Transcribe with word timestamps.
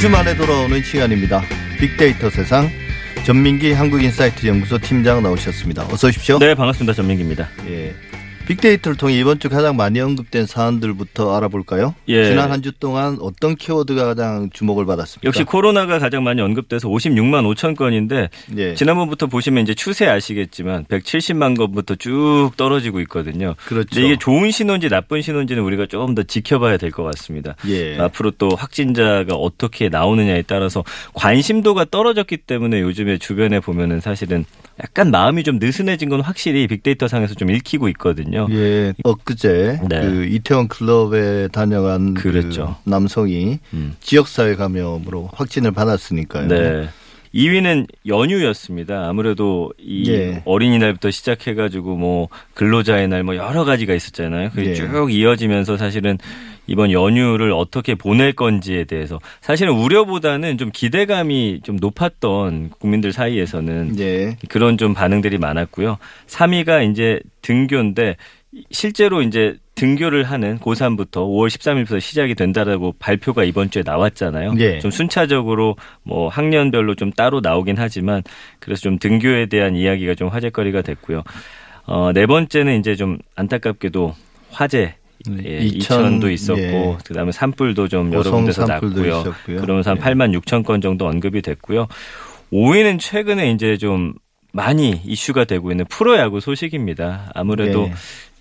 2주 0.00 0.08
만에 0.08 0.34
돌아오는 0.34 0.82
시간입니다. 0.82 1.42
빅데이터 1.78 2.30
세상 2.30 2.70
전민기 3.26 3.72
한국인사이트 3.72 4.46
연구소 4.46 4.78
팀장 4.78 5.22
나오셨습니다. 5.22 5.86
어서 5.90 6.08
오십시오. 6.08 6.38
네, 6.38 6.54
반갑습니다. 6.54 6.94
전민기입니다. 6.94 7.50
예. 7.68 7.94
빅데이터를 8.50 8.96
통해 8.96 9.14
이번 9.18 9.38
주 9.38 9.48
가장 9.48 9.76
많이 9.76 10.00
언급된 10.00 10.46
사안들부터 10.46 11.36
알아볼까요? 11.36 11.94
예. 12.08 12.24
지난 12.24 12.50
한 12.50 12.60
주 12.60 12.72
동안 12.72 13.16
어떤 13.22 13.56
키워드가 13.56 14.04
가장 14.04 14.50
주목을 14.52 14.84
받았습니까? 14.84 15.26
역시 15.26 15.44
코로나가 15.44 15.98
가장 15.98 16.22
많이 16.24 16.42
언급돼서 16.42 16.88
56만 16.88 17.50
5천 17.54 17.74
건인데 17.76 18.28
예. 18.58 18.74
지난번부터 18.74 19.28
보시면 19.28 19.62
이제 19.62 19.72
추세 19.74 20.06
아시겠지만 20.06 20.84
170만 20.84 21.56
건부터 21.56 21.94
쭉 21.94 22.50
떨어지고 22.58 23.00
있거든요. 23.02 23.54
그렇죠. 23.64 23.98
이게 24.00 24.18
좋은 24.18 24.50
신호인지 24.50 24.88
나쁜 24.90 25.22
신호인지는 25.22 25.62
우리가 25.62 25.86
조금 25.86 26.14
더 26.14 26.22
지켜봐야 26.22 26.76
될 26.76 26.90
것 26.90 27.02
같습니다. 27.04 27.54
예. 27.68 27.96
앞으로 27.98 28.32
또 28.32 28.50
확진자가 28.56 29.34
어떻게 29.36 29.88
나오느냐에 29.88 30.42
따라서 30.42 30.82
관심도가 31.14 31.86
떨어졌기 31.90 32.38
때문에 32.38 32.80
요즘에 32.80 33.16
주변에 33.18 33.60
보면은 33.60 34.00
사실은 34.00 34.44
약간 34.82 35.10
마음이 35.10 35.42
좀 35.44 35.58
느슨해진 35.58 36.08
건 36.08 36.20
확실히 36.20 36.66
빅데이터 36.66 37.06
상에서 37.08 37.34
좀 37.34 37.50
읽히고 37.50 37.88
있거든요. 37.90 38.46
예, 38.50 38.92
엊그제 39.04 39.80
네. 39.88 40.00
그 40.00 40.24
이태원 40.26 40.68
클럽에 40.68 41.48
다녀간 41.48 42.14
그 42.14 42.30
그랬죠. 42.30 42.76
남성이 42.84 43.58
음. 43.74 43.94
지역사회 44.00 44.56
감염으로 44.56 45.30
확진을 45.34 45.72
받았으니까요. 45.72 46.48
네. 46.48 46.88
2위는 47.34 47.86
연휴였습니다. 48.08 49.08
아무래도 49.08 49.72
이 49.78 50.10
예. 50.10 50.42
어린이날부터 50.44 51.12
시작해가지고 51.12 51.96
뭐 51.96 52.28
근로자의 52.54 53.06
날 53.06 53.22
뭐 53.22 53.36
여러 53.36 53.64
가지가 53.64 53.94
있었잖아요. 53.94 54.50
그게 54.50 54.70
예. 54.70 54.74
쭉 54.74 55.12
이어지면서 55.12 55.76
사실은 55.76 56.18
이번 56.70 56.92
연휴를 56.92 57.52
어떻게 57.52 57.96
보낼 57.96 58.32
건지에 58.32 58.84
대해서 58.84 59.18
사실은 59.40 59.74
우려보다는 59.74 60.56
좀 60.56 60.70
기대감이 60.72 61.62
좀 61.64 61.76
높았던 61.80 62.70
국민들 62.78 63.12
사이에서는 63.12 63.98
예. 63.98 64.36
그런 64.48 64.78
좀 64.78 64.94
반응들이 64.94 65.38
많았고요. 65.38 65.98
3위가 66.28 66.88
이제 66.88 67.18
등교인데 67.42 68.16
실제로 68.70 69.20
이제 69.22 69.56
등교를 69.74 70.22
하는 70.22 70.58
고3부터 70.58 71.10
5월 71.10 71.48
13일부터 71.48 72.00
시작이 72.00 72.36
된다라고 72.36 72.94
발표가 73.00 73.42
이번 73.42 73.70
주에 73.70 73.82
나왔잖아요. 73.84 74.54
예. 74.58 74.78
좀 74.78 74.92
순차적으로 74.92 75.74
뭐 76.04 76.28
학년별로 76.28 76.94
좀 76.94 77.10
따로 77.10 77.40
나오긴 77.40 77.76
하지만 77.78 78.22
그래서 78.60 78.82
좀 78.82 78.96
등교에 79.00 79.46
대한 79.46 79.74
이야기가 79.74 80.14
좀 80.14 80.28
화제거리가 80.28 80.82
됐고요. 80.82 81.24
어, 81.86 82.12
네 82.12 82.26
번째는 82.26 82.78
이제 82.78 82.94
좀 82.94 83.18
안타깝게도 83.34 84.14
화재 84.52 84.94
예, 85.44 85.58
이천, 85.58 85.76
이천 85.76 86.20
도 86.20 86.30
있었고 86.30 86.60
예. 86.60 86.96
그다음에 87.04 87.32
산불도 87.32 87.88
좀 87.88 88.12
여러 88.12 88.30
군데서 88.30 88.64
났고요. 88.64 89.20
있었고요. 89.20 89.60
그러면서 89.60 89.90
한 89.90 89.98
예. 89.98 90.00
8만 90.00 90.38
6천 90.40 90.64
건 90.64 90.80
정도 90.80 91.06
언급이 91.06 91.42
됐고요. 91.42 91.86
5위는 92.52 92.98
최근에 92.98 93.50
이제 93.52 93.76
좀 93.76 94.14
많이 94.52 95.00
이슈가 95.04 95.44
되고 95.44 95.70
있는 95.70 95.84
프로야구 95.88 96.40
소식입니다. 96.40 97.30
아무래도 97.34 97.84
예. 97.84 97.92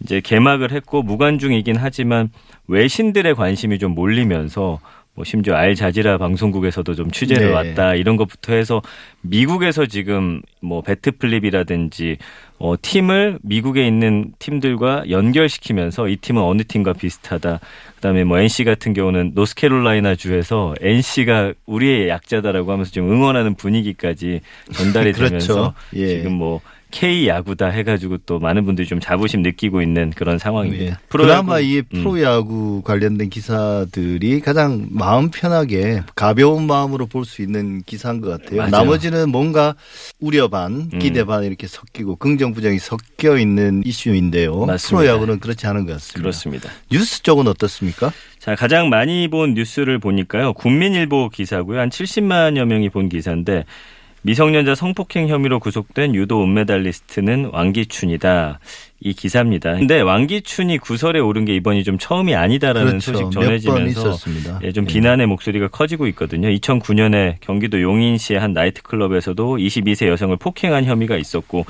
이제 0.02 0.22
개막을 0.22 0.72
했고 0.72 1.04
무관중이긴 1.04 1.76
하지만 1.78 2.30
외신들의 2.68 3.36
관심이 3.36 3.78
좀 3.80 3.94
몰리면서 3.94 4.80
뭐 5.20 5.26
심지어 5.26 5.54
알 5.56 5.76
자지라 5.76 6.18
방송국에서도 6.18 6.96
좀 6.96 7.12
취재를 7.12 7.48
네. 7.48 7.54
왔다 7.54 7.94
이런 7.94 8.16
것부터 8.16 8.54
해서 8.54 8.82
미국에서 9.20 9.86
지금 9.86 10.42
뭐 10.62 10.82
bat 10.82 11.18
flip이라든지 11.18 12.16
어 12.58 12.76
팀을 12.82 13.38
미국에 13.42 13.86
있는 13.86 14.32
팀들과 14.40 15.10
연결시키면서 15.10 16.08
이 16.08 16.16
팀은 16.16 16.42
어느 16.42 16.64
팀과 16.64 16.94
비슷하다. 16.94 17.60
그다음에 17.98 18.24
뭐 18.24 18.40
NC 18.40 18.64
같은 18.64 18.94
경우는 18.94 19.32
노스캐롤라이나 19.36 20.16
주에서 20.16 20.74
NC가 20.80 21.54
우리의 21.66 22.08
약자다라고 22.08 22.72
하면서 22.72 22.90
좀 22.90 23.12
응원하는 23.12 23.56
분위기까지 23.56 24.40
전달이 24.72 25.12
그렇죠. 25.20 25.28
되면서 25.28 25.74
예. 25.96 26.08
지금 26.08 26.32
뭐 26.32 26.62
K 26.92 27.28
야구다 27.28 27.68
해가지고 27.68 28.18
또 28.26 28.40
많은 28.40 28.66
분들이 28.66 28.88
좀 28.88 29.00
자부심 29.00 29.44
느끼고 29.44 29.82
있는 29.82 30.10
그런 30.10 30.40
상황입니다. 30.40 30.84
예. 30.86 30.90
프로야구- 31.10 31.28
그나마 31.28 31.60
이 31.60 31.78
음. 31.80 31.84
프로야구 32.04 32.82
관련된 32.84 33.30
기사들이 33.30 34.40
가장 34.40 34.88
마음 34.90 35.30
편하게 35.30 36.02
가벼운 36.16 36.66
마음으로 36.66 37.06
볼 37.06 37.26
수 37.26 37.44
있는 37.44 37.84
기사인 37.86 38.22
것 38.22 38.30
같아요. 38.30 38.58
맞아요. 38.58 38.72
나머지는 38.72 39.30
뭔가 39.30 39.76
우려 40.20 40.48
반, 40.48 40.90
음. 40.92 41.00
기대 41.00 41.24
반 41.26 41.44
이렇게 41.44 41.68
섞이고 41.68 42.16
긍정 42.16 42.54
부정이 42.54 42.80
섞여 42.80 43.38
있는 43.38 43.84
이슈인데요. 43.86 44.66
맞습니다. 44.66 44.98
프로야구는 44.98 45.40
그렇지 45.42 45.68
않은 45.68 45.86
것 45.86 45.94
같습니다. 45.94 46.20
그렇습니다. 46.22 46.70
뉴스 46.92 47.22
쪽은 47.22 47.48
어떻습니까? 47.48 48.12
자, 48.40 48.56
가장 48.56 48.90
많이 48.90 49.28
본 49.28 49.54
뉴스를 49.54 50.00
보니까요. 50.00 50.54
국민일보 50.54 51.30
기사고요. 51.30 51.80
한 51.80 51.90
70만여 51.90 52.66
명이 52.66 52.90
본 52.90 53.10
기사인데 53.10 53.66
미성년자 54.22 54.76
성폭행 54.76 55.28
혐의로 55.28 55.60
구속된 55.60 56.14
유도 56.16 56.44
은메달리스트는 56.44 57.52
왕기춘이다. 57.54 58.60
이 59.02 59.14
기사입니다. 59.14 59.76
근데 59.76 60.02
왕기춘이 60.02 60.78
구설에 60.78 61.20
오른 61.20 61.46
게 61.46 61.56
이번이 61.56 61.86
좀 61.86 61.98
처음이 61.98 62.36
아니다라는 62.36 63.00
그렇죠. 63.00 63.14
소식 63.14 63.32
전해지면서. 63.32 64.18
예, 64.64 64.74
좀 64.74 64.86
비난의 64.86 65.26
목소리가 65.28 65.70
커지고 65.70 66.08
있거든요. 66.08 66.50
2009년에 66.50 67.36
경기도 67.40 67.82
용인시의 67.82 68.40
한 68.42 68.52
나이트클럽에서도 68.52 69.58
22세 69.58 70.08
여성을 70.08 70.36
폭행한 70.36 70.84
혐의가 70.84 71.16
있었고 71.16 71.66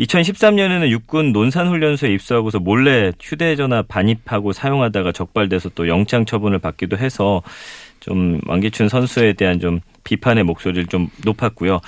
2013년에는 0.00 0.90
육군 0.90 1.32
논산훈련소에 1.32 2.12
입소하고서 2.14 2.58
몰래 2.58 3.12
휴대전화 3.20 3.82
반입하고 3.82 4.52
사용하다가 4.52 5.12
적발돼서 5.12 5.70
또 5.76 5.86
영장 5.86 6.24
처분을 6.24 6.58
받기도 6.58 6.98
해서 6.98 7.42
좀 8.04 8.38
왕기춘 8.46 8.90
선수에 8.90 9.32
대한 9.32 9.58
좀 9.58 9.80
비판의 10.04 10.44
목소리를 10.44 10.86
좀 10.86 11.08
높았고요. 11.24 11.80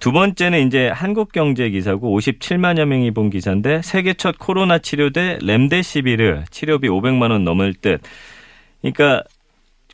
두 0.00 0.10
번째는 0.10 0.66
이제 0.66 0.88
한국경제 0.88 1.70
기사고 1.70 2.18
57만여 2.18 2.86
명이 2.86 3.12
본 3.12 3.30
기사인데 3.30 3.80
세계 3.82 4.14
첫 4.14 4.36
코로나 4.36 4.78
치료제 4.78 5.38
렘데시비르 5.40 6.46
치료비 6.50 6.88
500만 6.88 7.30
원 7.30 7.44
넘을 7.44 7.74
듯. 7.74 8.00
그러니까 8.80 9.22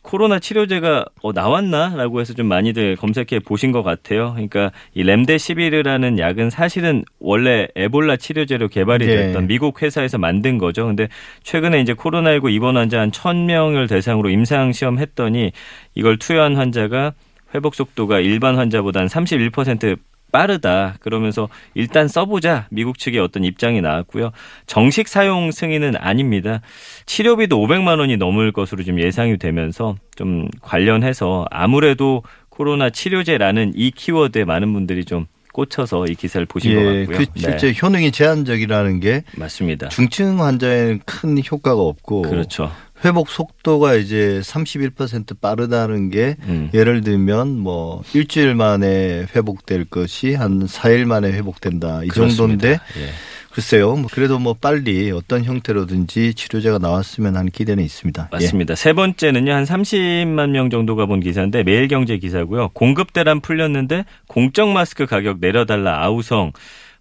코로나 0.06 0.38
치료제가 0.38 1.04
어, 1.20 1.32
나왔나라고 1.32 2.20
해서 2.20 2.32
좀 2.32 2.46
많이들 2.46 2.94
검색해 2.94 3.40
보신 3.44 3.72
것 3.72 3.82
같아요. 3.82 4.32
그러니까 4.34 4.70
이 4.94 5.02
렘데시비르라는 5.02 6.20
약은 6.20 6.48
사실은 6.48 7.04
원래 7.18 7.66
에볼라 7.74 8.16
치료제로 8.16 8.68
개발이 8.68 9.04
네. 9.04 9.16
됐던 9.16 9.48
미국 9.48 9.82
회사에서 9.82 10.16
만든 10.16 10.58
거죠. 10.58 10.86
근데 10.86 11.08
최근에 11.42 11.80
이제 11.80 11.92
코로나19 11.92 12.52
입원 12.52 12.76
환자 12.76 13.00
한 13.00 13.10
1000명을 13.10 13.88
대상으로 13.88 14.30
임상 14.30 14.72
시험했더니 14.72 15.50
이걸 15.96 16.18
투여한 16.18 16.54
환자가 16.54 17.12
회복 17.56 17.74
속도가 17.74 18.20
일반 18.20 18.56
환자보다 18.56 19.04
한31% 19.06 19.98
빠르다. 20.36 20.96
그러면서 21.00 21.48
일단 21.72 22.08
써보자. 22.08 22.66
미국 22.70 22.98
측의 22.98 23.20
어떤 23.20 23.42
입장이 23.42 23.80
나왔고요. 23.80 24.32
정식 24.66 25.08
사용 25.08 25.50
승인은 25.50 25.96
아닙니다. 25.96 26.60
치료비도 27.06 27.56
500만 27.56 27.98
원이 28.00 28.18
넘을 28.18 28.52
것으로 28.52 28.82
지금 28.82 29.00
예상이 29.00 29.38
되면서 29.38 29.96
좀 30.14 30.48
관련해서 30.60 31.46
아무래도 31.50 32.22
코로나 32.50 32.90
치료제라는 32.90 33.72
이 33.76 33.90
키워드에 33.90 34.44
많은 34.44 34.74
분들이 34.74 35.06
좀 35.06 35.26
꽂혀서 35.54 36.04
이 36.10 36.14
기사를 36.14 36.44
보신 36.44 36.74
것 36.74 36.80
예, 36.82 37.06
같고요. 37.06 37.26
그 37.32 37.40
실제 37.40 37.72
효능이 37.82 38.12
제한적이라는 38.12 39.00
게 39.00 39.12
네, 39.12 39.24
맞습니다. 39.38 39.88
중증 39.88 40.42
환자에는 40.42 41.00
큰 41.06 41.38
효과가 41.50 41.80
없고 41.80 42.22
그렇죠. 42.22 42.70
회복 43.04 43.28
속도가 43.28 43.94
이제 43.94 44.40
31% 44.42 45.40
빠르다는 45.40 46.10
게 46.10 46.36
음. 46.44 46.70
예를 46.72 47.02
들면 47.02 47.58
뭐 47.58 48.02
일주일 48.14 48.54
만에 48.54 49.26
회복될 49.34 49.84
것이 49.86 50.34
한 50.34 50.66
4일 50.66 51.04
만에 51.04 51.32
회복된다 51.32 52.02
이 52.04 52.08
정도인데 52.08 52.78
그렇습니다. 52.78 53.00
예. 53.00 53.10
글쎄요 53.52 53.96
뭐 53.96 54.08
그래도 54.12 54.38
뭐 54.38 54.54
빨리 54.54 55.10
어떤 55.10 55.42
형태로든지 55.44 56.34
치료제가 56.34 56.78
나왔으면 56.78 57.36
하는 57.36 57.50
기대는 57.50 57.82
있습니다. 57.82 58.28
예. 58.32 58.36
맞습니다. 58.36 58.74
세 58.74 58.92
번째는요, 58.92 59.52
한 59.52 59.64
30만 59.64 60.50
명 60.50 60.68
정도가 60.68 61.06
본 61.06 61.20
기사인데 61.20 61.62
매일경제 61.62 62.18
기사고요. 62.18 62.70
공급 62.74 63.12
대란 63.12 63.40
풀렸는데 63.40 64.04
공적 64.26 64.68
마스크 64.70 65.06
가격 65.06 65.38
내려달라 65.40 66.04
아우성 66.04 66.52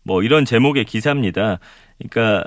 뭐 0.04 0.24
이런 0.24 0.46
제목의 0.46 0.86
기사입니다. 0.86 1.60
그러니까 1.98 2.46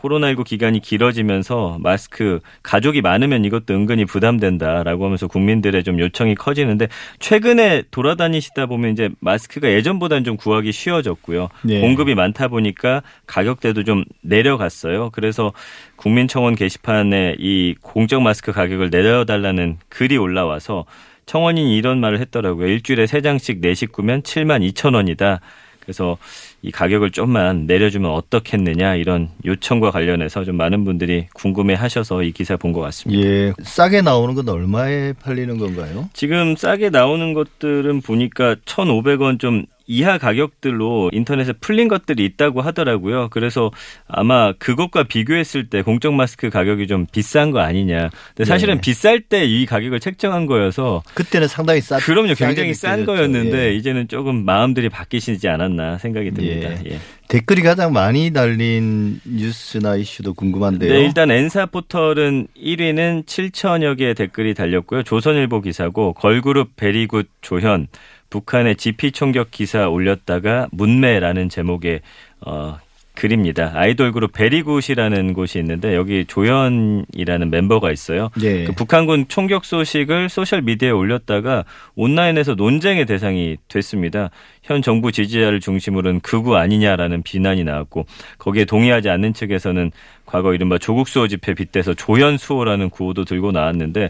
코로나19 0.00 0.44
기간이 0.44 0.80
길어지면서 0.80 1.78
마스크 1.80 2.40
가족이 2.62 3.02
많으면 3.02 3.44
이것도 3.44 3.74
은근히 3.74 4.04
부담된다라고 4.04 5.04
하면서 5.04 5.26
국민들의 5.26 5.84
좀 5.84 5.98
요청이 5.98 6.34
커지는데 6.34 6.88
최근에 7.18 7.84
돌아다니시다 7.90 8.66
보면 8.66 8.92
이제 8.92 9.10
마스크가 9.20 9.70
예전보다는 9.70 10.24
좀 10.24 10.36
구하기 10.36 10.72
쉬워졌고요. 10.72 11.48
네. 11.62 11.80
공급이 11.80 12.14
많다 12.14 12.48
보니까 12.48 13.02
가격대도 13.26 13.84
좀 13.84 14.04
내려갔어요. 14.22 15.10
그래서 15.10 15.52
국민청원 15.96 16.54
게시판에 16.54 17.36
이 17.38 17.74
공적 17.82 18.22
마스크 18.22 18.52
가격을 18.52 18.90
내려달라는 18.90 19.78
글이 19.88 20.16
올라와서 20.16 20.86
청원인이 21.26 21.76
이런 21.76 22.00
말을 22.00 22.18
했더라고요. 22.20 22.66
일주일에 22.66 23.06
세 23.06 23.20
장씩 23.20 23.60
내 23.60 23.74
식구면 23.74 24.22
7만 24.22 24.68
2천 24.72 24.94
원이다. 24.94 25.40
그래서 25.78 26.18
이 26.62 26.70
가격을 26.70 27.10
좀만 27.10 27.66
내려주면 27.66 28.10
어떻겠느냐 28.10 28.94
이런 28.96 29.30
요청과 29.44 29.90
관련해서 29.90 30.44
좀 30.44 30.56
많은 30.56 30.84
분들이 30.84 31.26
궁금해하셔서 31.34 32.22
이 32.22 32.32
기사 32.32 32.56
본 32.56 32.72
것 32.72 32.80
같습니다. 32.80 33.22
예, 33.26 33.52
싸게 33.62 34.02
나오는 34.02 34.34
건 34.34 34.48
얼마에 34.48 35.12
팔리는 35.14 35.56
건가요? 35.58 36.08
지금 36.12 36.54
싸게 36.56 36.90
나오는 36.90 37.32
것들은 37.34 38.02
보니까 38.02 38.54
1,500원 38.66 39.40
좀 39.40 39.64
이하 39.90 40.16
가격들로 40.18 41.10
인터넷에 41.12 41.52
풀린 41.54 41.88
것들이 41.88 42.24
있다고 42.24 42.62
하더라고요. 42.62 43.28
그래서 43.30 43.70
아마 44.06 44.52
그것과 44.52 45.02
비교했을 45.04 45.68
때 45.68 45.82
공적 45.82 46.14
마스크 46.14 46.48
가격이 46.48 46.86
좀 46.86 47.06
비싼 47.10 47.50
거 47.50 47.58
아니냐. 47.58 48.08
근데 48.28 48.44
사실은 48.44 48.76
네. 48.76 48.80
비쌀 48.80 49.20
때 49.20 49.50
이 49.50 49.66
가격을 49.66 49.98
책정한 50.00 50.46
거여서 50.46 51.02
그때는 51.14 51.48
상당히 51.48 51.80
싸. 51.80 51.98
그럼요. 51.98 52.34
굉장히 52.34 52.72
싼. 52.72 53.04
거였는데 53.04 53.70
예. 53.70 53.74
이제는 53.74 54.08
조금 54.08 54.44
마음들이 54.44 54.88
바뀌시지 54.88 55.48
않았나 55.48 55.98
생각이 55.98 56.30
듭니다. 56.32 56.70
예. 56.84 56.92
예. 56.92 56.98
댓글이 57.28 57.62
가장 57.62 57.92
많이 57.92 58.32
달린 58.32 59.20
뉴스나 59.24 59.96
이슈도 59.96 60.34
궁금한데요. 60.34 60.92
네, 60.92 61.00
일단 61.00 61.30
N사 61.30 61.66
포털은 61.66 62.48
1위는 62.56 63.24
7천여 63.26 63.96
개의 63.98 64.14
댓글이 64.14 64.54
달렸고요. 64.54 65.02
조선일보 65.02 65.62
기사고 65.62 66.12
걸그룹 66.12 66.76
베리굿 66.76 67.28
조현 67.40 67.86
북한의 68.30 68.76
GP 68.76 69.12
총격 69.12 69.50
기사 69.50 69.88
올렸다가 69.88 70.68
뭇매라는 70.72 71.48
제목의 71.48 72.00
어 72.40 72.78
글입니다. 73.20 73.72
아이돌 73.74 74.12
그룹 74.12 74.32
베리굿이라는 74.32 75.34
곳이 75.34 75.58
있는데 75.58 75.94
여기 75.94 76.24
조현이라는 76.24 77.50
멤버가 77.50 77.90
있어요. 77.90 78.30
예. 78.40 78.64
그 78.64 78.72
북한군 78.72 79.26
총격 79.28 79.66
소식을 79.66 80.30
소셜 80.30 80.62
미디어에 80.62 80.90
올렸다가 80.90 81.64
온라인에서 81.96 82.54
논쟁의 82.54 83.04
대상이 83.04 83.58
됐습니다. 83.68 84.30
현 84.62 84.80
정부 84.80 85.12
지지자를 85.12 85.60
중심으로는 85.60 86.20
극우 86.20 86.54
아니냐라는 86.54 87.22
비난이 87.22 87.64
나왔고 87.64 88.06
거기에 88.38 88.64
동의하지 88.64 89.10
않는 89.10 89.34
측에서는 89.34 89.90
과거 90.24 90.54
이른바 90.54 90.78
조국 90.78 91.06
수호 91.06 91.28
집회 91.28 91.52
빗대서 91.52 91.94
조현 91.94 92.38
수호라는 92.38 92.88
구호도 92.88 93.26
들고 93.26 93.52
나왔는데 93.52 94.08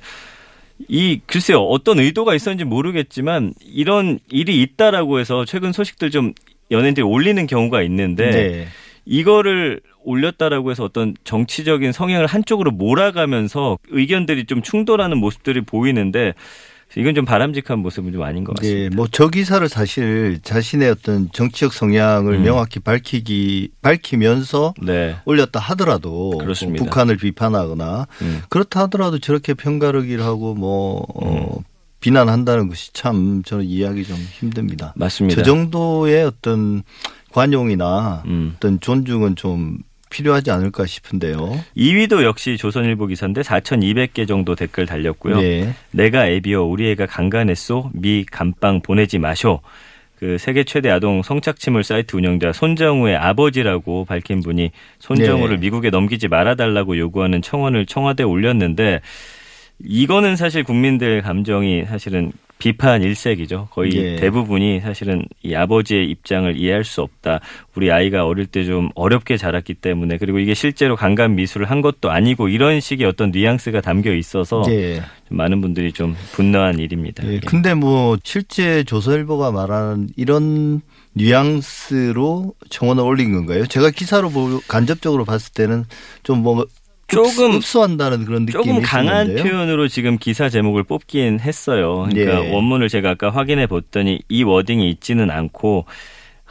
이 0.88 1.20
글쎄요 1.26 1.60
어떤 1.60 1.98
의도가 1.98 2.34
있었는지 2.34 2.64
모르겠지만 2.64 3.54
이런 3.64 4.18
일이 4.30 4.62
있다라고 4.62 5.18
해서 5.18 5.44
최근 5.44 5.72
소식들 5.72 6.10
좀 6.10 6.32
연예인들이 6.70 7.04
올리는 7.04 7.46
경우가 7.46 7.82
있는데 7.82 8.30
네. 8.30 8.66
이거를 9.04 9.80
올렸다라고 10.04 10.70
해서 10.70 10.84
어떤 10.84 11.14
정치적인 11.24 11.92
성향을 11.92 12.26
한쪽으로 12.26 12.70
몰아가면서 12.70 13.78
의견들이 13.88 14.46
좀 14.46 14.62
충돌하는 14.62 15.18
모습들이 15.18 15.60
보이는데 15.62 16.34
이건 16.96 17.14
좀 17.14 17.24
바람직한 17.24 17.78
모습은 17.78 18.12
좀 18.12 18.22
아닌 18.22 18.42
것 18.42 18.56
같습니다. 18.56 18.90
네, 18.90 18.96
뭐저 18.96 19.28
기사를 19.28 19.68
사실 19.68 20.40
자신의 20.42 20.90
어떤 20.90 21.30
정치적 21.32 21.72
성향을 21.72 22.34
음. 22.34 22.42
명확히 22.42 22.80
밝히기 22.80 23.70
밝히면서 23.80 24.74
네. 24.82 25.16
올렸다 25.24 25.60
하더라도 25.60 26.30
그렇습니다. 26.38 26.82
뭐 26.82 26.86
북한을 26.90 27.16
비판하거나 27.16 28.06
음. 28.22 28.42
그렇다 28.48 28.80
하더라도 28.82 29.18
저렇게 29.18 29.54
평가르기를 29.54 30.24
하고 30.24 30.54
뭐 30.54 31.06
어, 31.14 31.58
음. 31.58 31.64
비난한다는 32.00 32.68
것이 32.68 32.92
참 32.92 33.42
저는 33.44 33.64
이해하기 33.64 34.04
좀 34.04 34.16
힘듭니다. 34.16 34.92
맞습니다. 34.96 35.36
저 35.36 35.42
정도의 35.42 36.24
어떤 36.24 36.82
관용이나 37.32 38.24
음. 38.26 38.54
어떤 38.56 38.80
존중은 38.80 39.36
좀 39.36 39.78
필요하지 40.10 40.50
않을까 40.50 40.86
싶은데요. 40.86 41.58
2위도 41.76 42.22
역시 42.24 42.56
조선일보 42.56 43.06
기사인데 43.06 43.40
4,200개 43.40 44.28
정도 44.28 44.54
댓글 44.54 44.84
달렸고요. 44.84 45.40
네. 45.40 45.72
내가 45.92 46.28
애비여 46.28 46.64
우리 46.64 46.90
애가 46.90 47.06
강간했소 47.06 47.90
미 47.94 48.26
감빵 48.30 48.82
보내지 48.82 49.18
마쇼. 49.18 49.60
그 50.18 50.36
세계 50.36 50.64
최대 50.64 50.90
아동 50.90 51.22
성착취물 51.22 51.82
사이트 51.82 52.14
운영자 52.14 52.52
손정우의 52.52 53.16
아버지라고 53.16 54.04
밝힌 54.04 54.42
분이 54.42 54.70
손정우를 54.98 55.56
네. 55.56 55.60
미국에 55.62 55.88
넘기지 55.88 56.28
말아달라고 56.28 56.98
요구하는 56.98 57.40
청원을 57.40 57.86
청와대에 57.86 58.26
올렸는데 58.26 59.00
이거는 59.84 60.36
사실 60.36 60.64
국민들 60.64 61.22
감정이 61.22 61.84
사실은 61.86 62.32
비판 62.58 63.02
일색이죠. 63.02 63.68
거의 63.70 63.92
예. 63.94 64.16
대부분이 64.16 64.80
사실은 64.80 65.24
이 65.42 65.54
아버지의 65.54 66.10
입장을 66.10 66.54
이해할 66.58 66.84
수 66.84 67.00
없다. 67.00 67.40
우리 67.74 67.90
아이가 67.90 68.26
어릴 68.26 68.44
때 68.46 68.64
좀 68.64 68.90
어렵게 68.94 69.38
자랐기 69.38 69.72
때문에 69.74 70.18
그리고 70.18 70.38
이게 70.38 70.52
실제로 70.52 70.94
강간 70.94 71.34
미술을 71.36 71.70
한 71.70 71.80
것도 71.80 72.10
아니고 72.10 72.48
이런 72.50 72.80
식의 72.80 73.06
어떤 73.06 73.30
뉘앙스가 73.30 73.80
담겨 73.80 74.12
있어서 74.14 74.62
예. 74.68 74.96
좀 75.26 75.38
많은 75.38 75.62
분들이 75.62 75.90
좀 75.92 76.14
분노한 76.32 76.78
일입니다. 76.78 77.26
예, 77.26 77.36
예. 77.36 77.40
근데 77.40 77.72
뭐 77.72 78.18
실제 78.22 78.84
조선일보가 78.84 79.50
말하는 79.52 80.10
이런 80.16 80.82
뉘앙스로 81.14 82.54
청원을 82.68 83.02
올린 83.02 83.32
건가요? 83.32 83.66
제가 83.66 83.90
기사로 83.90 84.28
보 84.30 84.60
간접적으로 84.68 85.24
봤을 85.24 85.52
때는 85.54 85.84
좀 86.22 86.40
뭐 86.42 86.66
조금- 87.10 87.52
흡수한다는 87.52 88.24
그런 88.24 88.44
느낌이 88.46 88.64
조금 88.64 88.82
강한 88.82 89.26
있었는데요. 89.26 89.44
표현으로 89.44 89.88
지금 89.88 90.18
기사 90.18 90.48
제목을 90.48 90.84
뽑긴 90.84 91.40
했어요. 91.40 92.06
그러니까 92.10 92.44
예. 92.46 92.52
원문을 92.52 92.88
제가 92.88 93.10
아까 93.10 93.30
확인해 93.30 93.66
봤더니 93.66 94.20
이 94.28 94.42
워딩이 94.42 94.88
있지는 94.90 95.30
않고 95.30 95.86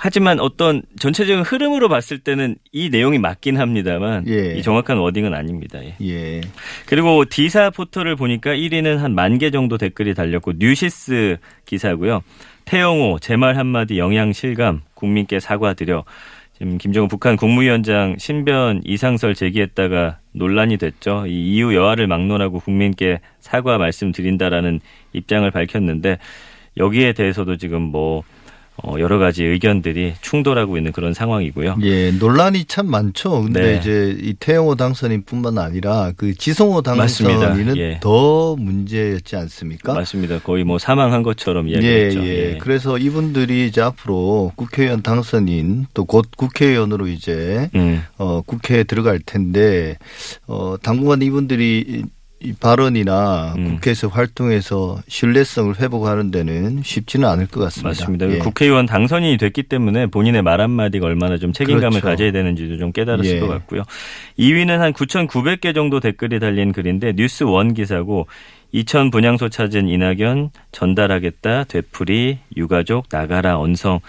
하지만 0.01 0.39
어떤 0.39 0.81
전체적인 0.97 1.43
흐름으로 1.43 1.89
봤을 1.89 2.19
때는 2.19 2.55
이 2.71 2.89
내용이 2.89 3.17
맞긴 3.19 3.57
합니다만 3.59 4.25
예. 4.29 4.55
이 4.57 4.61
정확한 4.63 4.97
워딩은 4.97 5.33
아닙니다. 5.33 5.79
예. 5.83 5.95
예. 6.01 6.41
그리고 6.85 7.25
D사 7.25 7.69
포털을 7.69 8.15
보니까 8.15 8.51
1위는 8.51 8.95
한 8.97 9.11
만 9.13 9.37
개 9.39 9.51
정도 9.51 9.77
댓글이 9.77 10.13
달렸고 10.13 10.53
뉴시스 10.57 11.37
기사고요. 11.65 12.21
태영호 12.63 13.19
제 13.19 13.35
말 13.35 13.57
한마디 13.57 13.97
영향 13.97 14.31
실감 14.31 14.81
국민께 14.93 15.39
사과드려 15.41 16.05
지금 16.59 16.77
김정은 16.77 17.07
북한 17.07 17.37
국무위원장 17.37 18.17
신변 18.17 18.81
이상설 18.83 19.33
제기했다가 19.33 20.19
논란이 20.33 20.75
됐죠. 20.75 21.23
이 21.25 21.55
이후 21.55 21.73
여하를 21.73 22.05
막론하고 22.05 22.59
국민께 22.59 23.21
사과 23.39 23.77
말씀드린다라는 23.77 24.81
입장을 25.13 25.49
밝혔는데 25.49 26.17
여기에 26.75 27.13
대해서도 27.13 27.55
지금 27.55 27.81
뭐 27.81 28.19
어, 28.19 28.23
여러 28.99 29.17
가지 29.17 29.43
의견들이 29.43 30.15
충돌하고 30.21 30.77
있는 30.77 30.91
그런 30.91 31.13
상황이고요. 31.13 31.77
예, 31.83 32.11
논란이 32.11 32.65
참 32.65 32.87
많죠. 32.87 33.43
근데 33.43 33.61
네. 33.61 33.77
이제 33.77 34.17
이 34.21 34.33
태영호 34.33 34.75
당선인뿐만 34.75 35.57
아니라 35.57 36.11
그 36.17 36.33
지성호. 36.35 36.81
당선인은 36.81 37.77
예. 37.77 37.99
더 38.01 38.55
문제였지 38.57 39.35
않습니까? 39.35 39.93
맞습니다. 39.93 40.39
거의 40.39 40.63
뭐 40.63 40.77
사망한 40.79 41.23
것처럼 41.23 41.67
예, 41.69 41.73
이야기했죠. 41.73 42.25
예. 42.27 42.57
그래서 42.59 42.97
이분들이 42.97 43.67
이제 43.67 43.81
앞으로 43.81 44.51
국회의원 44.55 45.01
당선인 45.01 45.85
또 45.93 46.05
곧 46.09 46.25
국회의원으로 46.35 47.07
이제 47.07 47.69
음. 47.75 48.01
어, 48.17 48.41
국회에 48.41 48.83
들어갈 48.83 49.19
텐데 49.19 49.97
어, 50.47 50.75
당분간 50.81 51.21
이분들이 51.21 52.03
이- 52.41 52.49
이 52.49 52.53
발언이나 52.53 53.53
음. 53.57 53.65
국회에서 53.75 54.07
활동해서 54.07 55.01
신뢰성을 55.07 55.79
회복하는 55.79 56.31
데는 56.31 56.81
쉽지는 56.83 57.27
않을 57.27 57.47
것 57.47 57.59
같습니다. 57.61 57.89
맞습니다. 57.89 58.29
예. 58.31 58.37
국회의원 58.39 58.85
당선이 58.85 59.37
됐기 59.37 59.63
때문에 59.63 60.07
본인의 60.07 60.41
말 60.41 60.61
한마디가 60.61 61.05
얼마나 61.05 61.37
좀 61.37 61.51
책임감을 61.53 61.89
그렇죠. 62.01 62.05
가져야 62.05 62.31
되는지도 62.31 62.77
좀 62.77 62.91
깨달았을 62.91 63.35
예. 63.35 63.39
것 63.39 63.47
같고요. 63.47 63.83
2위는 64.37 64.77
한 64.77 64.93
9,900개 64.93 65.73
정도 65.75 65.99
댓글이 65.99 66.39
달린 66.39 66.71
글인데 66.71 67.13
뉴스 67.13 67.43
원 67.43 67.73
기사고 67.73 68.27
2천 68.73 69.11
분향소 69.11 69.49
찾은 69.49 69.87
이낙연 69.87 70.51
전달하겠다 70.71 71.65
되풀이 71.65 72.37
유가족 72.55 73.07
나가라 73.09 73.57
언성 73.59 73.99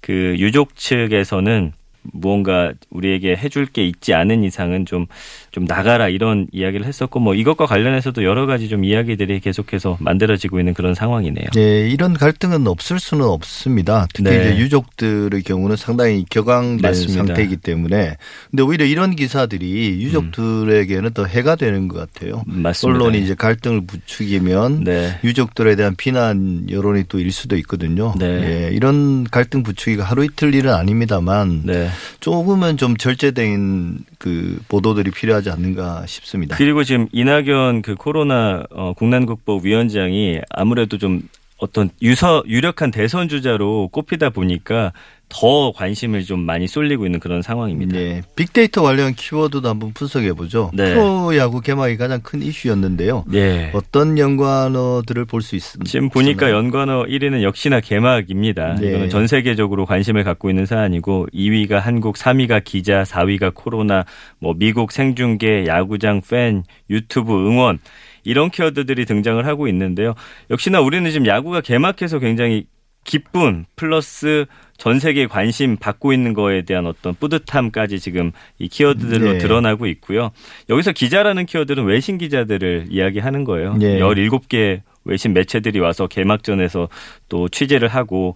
그 0.00 0.36
유족 0.38 0.76
측에서는 0.76 1.72
무언가 2.12 2.72
우리에게 2.90 3.34
해줄 3.36 3.66
게 3.66 3.84
있지 3.86 4.14
않은 4.14 4.44
이상은 4.44 4.86
좀, 4.86 5.06
좀 5.50 5.64
나가라 5.64 6.08
이런 6.08 6.46
이야기를 6.52 6.86
했었고 6.86 7.18
뭐 7.20 7.34
이것과 7.34 7.66
관련해서도 7.66 8.22
여러 8.24 8.46
가지 8.46 8.68
좀 8.68 8.84
이야기들이 8.84 9.40
계속해서 9.40 9.96
만들어지고 10.00 10.60
있는 10.60 10.74
그런 10.74 10.94
상황이네요. 10.94 11.46
예, 11.56 11.88
이런 11.88 12.14
갈등은 12.14 12.66
없을 12.68 13.00
수는 13.00 13.24
없습니다. 13.24 14.06
특히 14.14 14.30
네. 14.30 14.50
이제 14.52 14.58
유족들의 14.58 15.42
경우는 15.42 15.76
상당히 15.76 16.24
격앙된 16.30 16.82
맞습니다. 16.82 17.24
상태이기 17.26 17.56
때문에. 17.56 18.16
근데 18.50 18.62
오히려 18.62 18.84
이런 18.84 19.16
기사들이 19.16 20.00
유족들에게는 20.02 21.12
더 21.14 21.24
해가 21.24 21.56
되는 21.56 21.88
것 21.88 21.98
같아요. 21.98 22.42
맞습니다. 22.46 23.02
언론이 23.04 23.22
이제 23.24 23.34
갈등을 23.34 23.82
부추기면 23.86 24.84
네. 24.84 25.18
유족들에 25.24 25.74
대한 25.76 25.96
비난 25.96 26.66
여론이 26.70 27.04
또 27.08 27.24
일 27.24 27.32
수도 27.32 27.56
있거든요. 27.56 28.12
네. 28.18 28.26
예, 28.26 28.70
이런 28.74 29.24
갈등 29.24 29.62
부추기가 29.62 30.04
하루 30.04 30.24
이틀 30.26 30.54
일은 30.54 30.74
아닙니다만 30.74 31.62
네. 31.64 31.88
조금은 32.20 32.76
좀 32.76 32.96
절제된 32.96 33.98
그 34.18 34.60
보도들이 34.68 35.10
필요하지 35.10 35.50
않는가 35.50 36.06
싶습니다. 36.06 36.56
그리고 36.56 36.84
지금 36.84 37.08
이낙연 37.12 37.82
그 37.82 37.94
코로나 37.94 38.64
어, 38.70 38.92
국난국복 38.94 39.64
위원장이 39.64 40.40
아무래도 40.50 40.98
좀 40.98 41.22
어떤 41.58 41.90
유서 42.02 42.42
유력한 42.46 42.90
대선 42.90 43.28
주자로 43.28 43.88
꼽히다 43.88 44.30
보니까 44.30 44.92
더 45.36 45.72
관심을 45.72 46.22
좀 46.22 46.40
많이 46.40 46.68
쏠리고 46.68 47.06
있는 47.06 47.18
그런 47.18 47.42
상황입니다. 47.42 47.96
네. 47.96 48.22
빅데이터 48.36 48.82
관련 48.82 49.14
키워드도 49.14 49.68
한번 49.68 49.92
분석해 49.92 50.32
보죠. 50.32 50.70
네. 50.72 50.94
프로야구 50.94 51.60
개막이 51.60 51.96
가장 51.96 52.20
큰 52.22 52.40
이슈였는데요. 52.40 53.24
네. 53.26 53.72
어떤 53.74 54.16
연관어들을 54.16 55.24
볼 55.24 55.42
수 55.42 55.56
있습니다. 55.56 55.90
지금 55.90 56.08
보니까 56.08 56.50
연관어 56.50 57.02
1위는 57.04 57.42
역시나 57.42 57.80
개막입니다. 57.80 58.76
네. 58.76 58.88
이거는 58.88 59.10
전 59.10 59.26
세계적으로 59.26 59.84
관심을 59.86 60.22
갖고 60.22 60.48
있는 60.48 60.66
사안이고 60.66 61.26
2위가 61.34 61.80
한국, 61.80 62.14
3위가 62.14 62.62
기자, 62.64 63.02
4위가 63.02 63.52
코로나, 63.54 64.04
뭐 64.38 64.54
미국 64.56 64.92
생중계, 64.92 65.66
야구장 65.66 66.22
팬, 66.22 66.62
유튜브 66.88 67.32
응원 67.34 67.80
이런 68.22 68.50
키워드들이 68.50 69.04
등장을 69.04 69.44
하고 69.46 69.68
있는데요. 69.68 70.14
역시나 70.50 70.80
우리는 70.80 71.10
지금 71.10 71.26
야구가 71.26 71.60
개막해서 71.60 72.20
굉장히 72.20 72.66
기쁨 73.04 73.64
플러스 73.76 74.46
전 74.76 74.98
세계 74.98 75.26
관심 75.26 75.76
받고 75.76 76.12
있는 76.12 76.34
거에 76.34 76.62
대한 76.62 76.86
어떤 76.86 77.14
뿌듯함까지 77.14 78.00
지금 78.00 78.32
이 78.58 78.68
키워드들로 78.68 79.32
네. 79.34 79.38
드러나고 79.38 79.86
있고요. 79.86 80.30
여기서 80.68 80.92
기자라는 80.92 81.46
키워드는 81.46 81.84
외신 81.84 82.18
기자들을 82.18 82.86
이야기하는 82.90 83.44
거예요. 83.44 83.74
네. 83.74 83.98
17개 84.00 84.80
외신 85.04 85.32
매체들이 85.32 85.78
와서 85.80 86.06
개막전에서 86.06 86.88
또 87.28 87.48
취재를 87.48 87.88
하고 87.88 88.34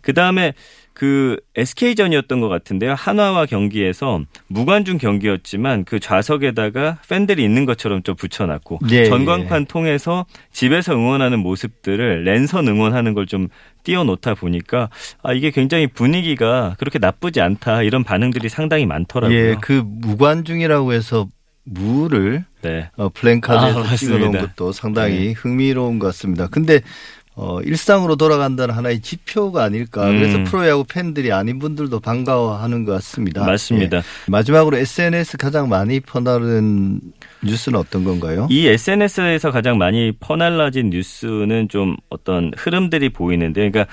그 0.00 0.12
다음에 0.12 0.54
그 0.98 1.36
SK전이었던 1.54 2.40
것 2.40 2.48
같은데요. 2.48 2.94
한화와 2.94 3.44
경기에서 3.44 4.22
무관중 4.46 4.96
경기였지만 4.96 5.84
그 5.84 6.00
좌석에다가 6.00 7.00
팬들이 7.06 7.44
있는 7.44 7.66
것처럼 7.66 8.02
좀 8.02 8.16
붙여놨고 8.16 8.78
예, 8.90 9.04
전광판 9.04 9.66
통해서 9.66 10.24
집에서 10.52 10.94
응원하는 10.94 11.40
모습들을 11.40 12.24
랜선 12.24 12.66
응원하는 12.66 13.12
걸 13.12 13.26
좀 13.26 13.48
띄워놓다 13.82 14.34
보니까 14.34 14.88
아 15.22 15.32
이게 15.32 15.50
굉장히 15.50 15.86
분위기가 15.86 16.74
그렇게 16.78 16.98
나쁘지 16.98 17.40
않다 17.40 17.82
이런 17.82 18.04
반응들이 18.04 18.48
상당히 18.48 18.86
많더라고요. 18.86 19.36
예, 19.36 19.56
그 19.60 19.82
무관중이라고 19.84 20.92
해서 20.92 21.28
무를 21.64 22.44
네. 22.62 22.90
어, 22.96 23.08
플랜카드에서 23.08 23.82
아. 23.82 23.96
찍어놓은 23.96 24.32
것도 24.32 24.72
상당히 24.72 25.18
네. 25.18 25.32
흥미로운 25.32 25.98
것 25.98 26.06
같습니다. 26.08 26.46
근데 26.46 26.80
어, 27.38 27.60
일상으로 27.60 28.16
돌아간다는 28.16 28.74
하나의 28.74 29.00
지표가 29.00 29.62
아닐까. 29.62 30.08
음. 30.08 30.18
그래서 30.18 30.42
프로야구 30.44 30.84
팬들이 30.84 31.32
아닌 31.32 31.58
분들도 31.58 32.00
반가워하는 32.00 32.84
것 32.84 32.92
같습니다. 32.92 33.44
맞습니다. 33.44 33.98
예. 33.98 34.02
마지막으로 34.28 34.78
SNS 34.78 35.36
가장 35.36 35.68
많이 35.68 36.00
퍼나른 36.00 36.98
뉴스는 37.44 37.78
어떤 37.78 38.04
건가요? 38.04 38.46
이 38.50 38.66
SNS에서 38.66 39.50
가장 39.50 39.76
많이 39.76 40.12
퍼날라진 40.18 40.88
뉴스는 40.88 41.68
좀 41.68 41.96
어떤 42.08 42.52
흐름들이 42.56 43.10
보이는데, 43.10 43.68
그러니까 43.68 43.92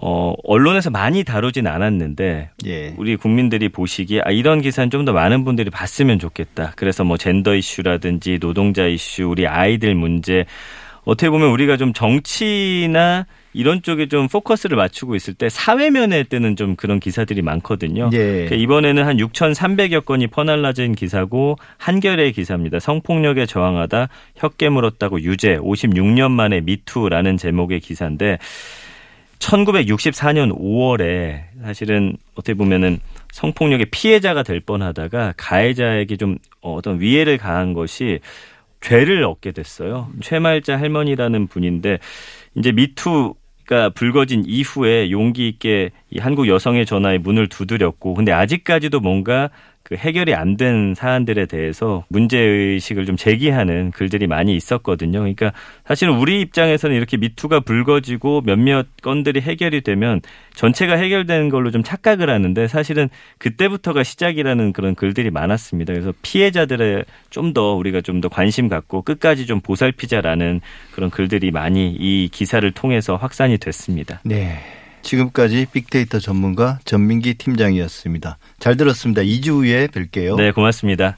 어 0.00 0.34
언론에서 0.44 0.90
많이 0.90 1.24
다루진 1.24 1.66
않았는데 1.66 2.50
예. 2.66 2.94
우리 2.98 3.16
국민들이 3.16 3.70
보시기에 3.70 4.20
아 4.24 4.30
이런 4.30 4.60
기사는 4.60 4.90
좀 4.90 5.06
더 5.06 5.12
많은 5.12 5.44
분들이 5.44 5.70
봤으면 5.70 6.18
좋겠다. 6.18 6.72
그래서 6.76 7.02
뭐 7.02 7.16
젠더 7.16 7.54
이슈라든지 7.54 8.38
노동자 8.38 8.86
이슈, 8.86 9.24
우리 9.24 9.46
아이들 9.46 9.94
문제 9.94 10.44
어떻게 11.06 11.30
보면 11.30 11.50
우리가 11.50 11.76
좀 11.76 11.92
정치나 11.92 13.26
이런 13.52 13.80
쪽에 13.80 14.08
좀 14.08 14.28
포커스를 14.28 14.76
맞추고 14.76 15.14
있을 15.14 15.34
때 15.34 15.48
사회면에 15.48 16.24
뜨는 16.24 16.56
좀 16.56 16.74
그런 16.74 16.98
기사들이 16.98 17.42
많거든요. 17.42 18.10
예. 18.12 18.18
그러니까 18.18 18.56
이번에는 18.56 19.06
한 19.06 19.16
6,300여 19.16 20.04
건이 20.04 20.26
퍼날라진 20.26 20.96
기사고 20.96 21.56
한겨레 21.78 22.32
기사입니다. 22.32 22.80
성폭력에 22.80 23.46
저항하다 23.46 24.08
혀깨 24.34 24.68
물었다고 24.68 25.22
유죄 25.22 25.56
56년 25.58 26.32
만에 26.32 26.60
미투라는 26.60 27.36
제목의 27.36 27.80
기사인데 27.80 28.38
1964년 29.38 30.58
5월에 30.58 31.42
사실은 31.62 32.16
어떻게 32.34 32.54
보면은 32.54 32.98
성폭력의 33.30 33.86
피해자가 33.92 34.42
될 34.42 34.58
뻔하다가 34.58 35.34
가해자에게 35.36 36.16
좀 36.16 36.38
어떤 36.60 37.00
위해를 37.00 37.38
가한 37.38 37.74
것이 37.74 38.18
죄를 38.80 39.24
얻게 39.24 39.52
됐어요. 39.52 40.10
최말자 40.20 40.78
할머니라는 40.78 41.46
분인데 41.46 41.98
이제 42.54 42.72
미투 42.72 43.34
가 43.66 43.88
불거진 43.88 44.44
이후에 44.46 45.10
용기 45.10 45.48
있게 45.48 45.90
이 46.10 46.20
한국 46.20 46.46
여성의 46.46 46.86
전화에 46.86 47.18
문을 47.18 47.48
두드렸고 47.48 48.14
근데 48.14 48.30
아직까지도 48.30 49.00
뭔가 49.00 49.50
그 49.86 49.94
해결이 49.94 50.34
안 50.34 50.56
된 50.56 50.94
사안들에 50.94 51.44
대해서 51.46 52.04
문제 52.08 52.38
의식을 52.38 53.04
좀 53.04 53.16
제기하는 53.16 53.90
글들이 53.90 54.26
많이 54.26 54.56
있었거든요. 54.56 55.18
그러니까 55.18 55.52
사실은 55.86 56.16
우리 56.16 56.40
입장에서는 56.40 56.96
이렇게 56.96 57.18
미투가 57.18 57.60
불거지고 57.60 58.40
몇몇 58.46 58.86
건들이 59.02 59.42
해결이 59.42 59.82
되면 59.82 60.22
전체가 60.54 60.94
해결되는 60.96 61.50
걸로 61.50 61.70
좀 61.70 61.82
착각을 61.82 62.30
하는데 62.30 62.66
사실은 62.68 63.10
그때부터가 63.36 64.02
시작이라는 64.02 64.72
그런 64.72 64.94
글들이 64.94 65.30
많았습니다. 65.30 65.92
그래서 65.92 66.12
피해자들의 66.22 67.04
좀 67.30 67.52
더 67.52 67.74
우리가 67.74 68.00
좀 68.00 68.20
더 68.20 68.28
관심 68.30 68.68
갖고 68.68 69.02
끝까지 69.02 69.44
좀 69.46 69.60
보살피자라는 69.60 70.62
그런 70.94 71.10
글들이 71.10 71.50
많이 71.50 71.90
이 71.90 72.28
기사를 72.32 72.68
통해서 72.72 73.16
확산이 73.16 73.58
됐습니다. 73.58 74.20
네. 74.24 74.58
지금까지 75.06 75.68
빅데이터 75.72 76.18
전문가 76.18 76.80
전민기 76.84 77.34
팀장이었습니다. 77.34 78.38
잘 78.58 78.76
들었습니다. 78.76 79.22
2주 79.22 79.48
후에 79.50 79.86
뵐게요. 79.86 80.36
네, 80.36 80.50
고맙습니다. 80.50 81.16